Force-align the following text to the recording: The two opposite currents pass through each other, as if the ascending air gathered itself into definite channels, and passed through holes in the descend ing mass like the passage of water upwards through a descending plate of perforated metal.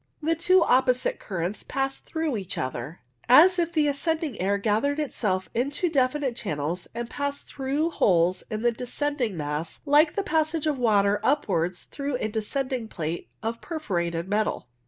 The 0.19 0.33
two 0.33 0.63
opposite 0.63 1.19
currents 1.19 1.61
pass 1.61 1.99
through 1.99 2.35
each 2.35 2.57
other, 2.57 3.01
as 3.29 3.59
if 3.59 3.71
the 3.71 3.87
ascending 3.87 4.41
air 4.41 4.57
gathered 4.57 4.99
itself 4.99 5.47
into 5.53 5.91
definite 5.91 6.35
channels, 6.35 6.87
and 6.95 7.07
passed 7.07 7.47
through 7.47 7.91
holes 7.91 8.43
in 8.49 8.63
the 8.63 8.71
descend 8.71 9.21
ing 9.21 9.37
mass 9.37 9.79
like 9.85 10.15
the 10.15 10.23
passage 10.23 10.65
of 10.65 10.79
water 10.79 11.19
upwards 11.21 11.83
through 11.83 12.15
a 12.19 12.29
descending 12.29 12.87
plate 12.87 13.29
of 13.43 13.61
perforated 13.61 14.27
metal. 14.27 14.67